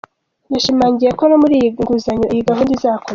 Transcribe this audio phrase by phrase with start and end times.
[0.53, 3.09] Yashimangiye ko no muri iyi nguzanyo iyi gahunda izakomeza.